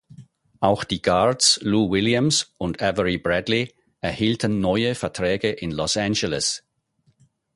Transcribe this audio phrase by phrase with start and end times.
[0.61, 6.63] Auch die Guards Lou Williams und Avery Bradley erhielten neue Verträge in Los Angeles.